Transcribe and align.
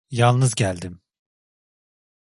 Yalnız 0.09 0.55
geldim. 0.55 1.01